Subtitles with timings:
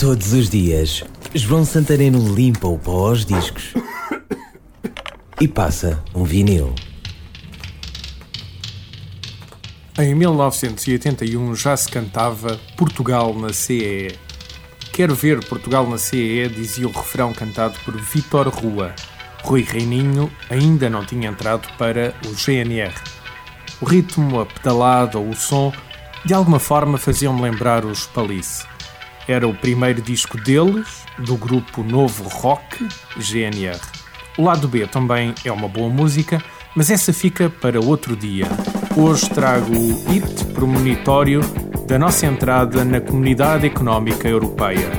[0.00, 1.04] Todos os dias,
[1.34, 3.74] João Santareno limpa o pó aos discos
[5.38, 6.74] e passa um vinil.
[9.98, 14.18] Em 1981 já se cantava Portugal na CEE.
[14.90, 18.94] Quero ver Portugal na CEE, dizia o refrão cantado por Vítor Rua.
[19.42, 22.94] Rui Reininho ainda não tinha entrado para o GNR.
[23.82, 25.70] O ritmo, a pedalada ou o som,
[26.24, 28.64] de alguma forma faziam-me lembrar os Palice.
[29.28, 32.86] Era o primeiro disco deles, do grupo Novo Rock,
[33.16, 33.80] GNR.
[34.38, 36.42] O lado B também é uma boa música,
[36.74, 38.46] mas essa fica para outro dia.
[38.96, 41.40] Hoje trago o hit premonitório
[41.86, 44.90] da nossa entrada na Comunidade Económica Europeia,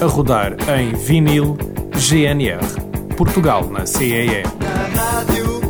[0.00, 1.56] a rodar em vinil
[1.96, 2.64] GNR,
[3.16, 4.42] Portugal na CEE.
[4.58, 5.60] Na rádio,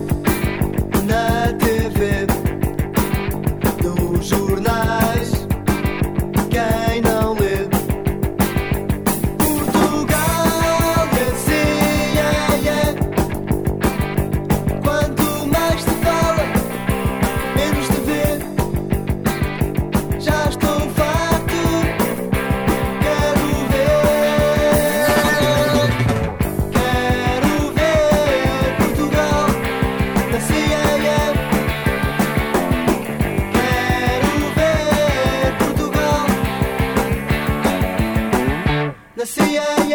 [1.06, 2.26] na TV,
[3.82, 5.46] nos jornais,
[6.50, 7.02] quem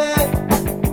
[0.06, 0.85] it.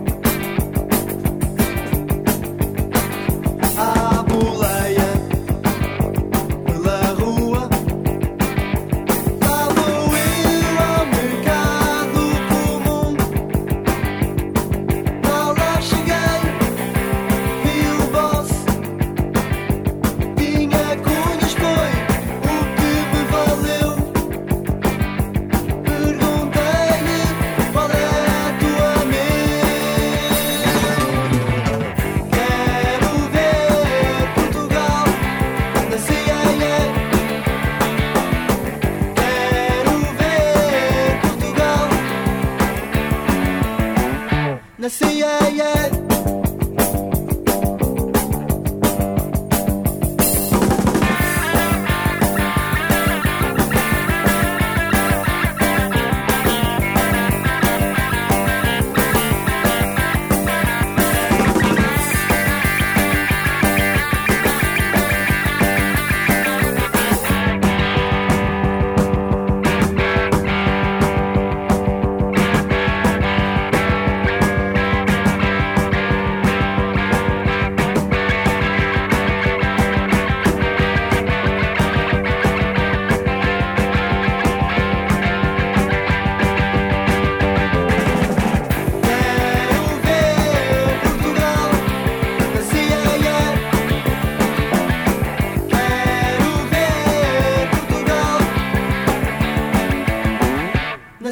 [44.82, 45.22] Na CIE.
[45.22, 45.51] Quero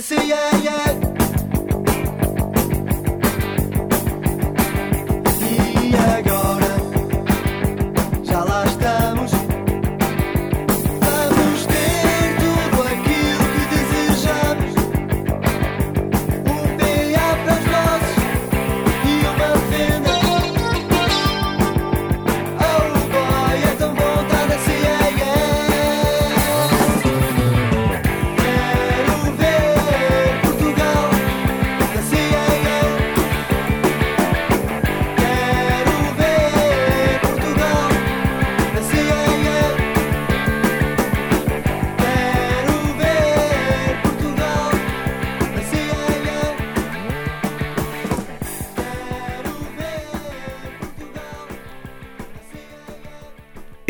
[0.00, 1.00] na CIE.
[1.06, 1.09] E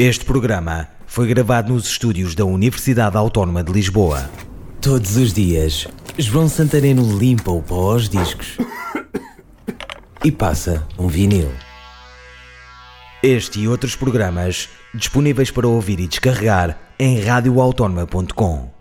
[0.03, 4.31] Este programa foi gravado nos estúdios da Universidade Autónoma de Lisboa.
[4.81, 8.57] Todos os dias, João Santareno limpa o pó aos discos
[10.25, 11.53] e passa um vinil.
[13.23, 18.80] Este e outros programas disponíveis para ouvir e descarregar em radioautónoma.com.